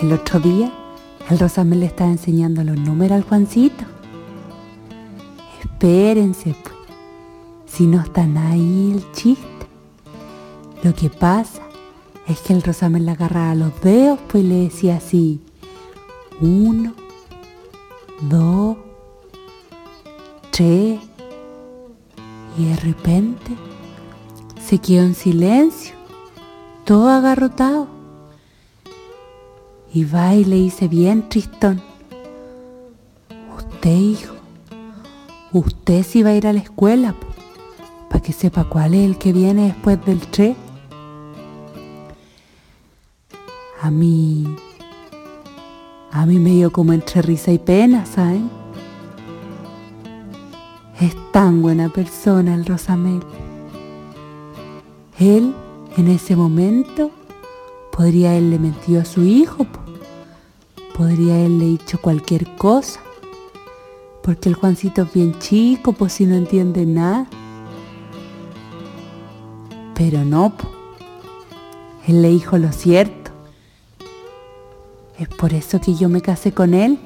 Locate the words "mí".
43.90-44.44, 46.26-46.38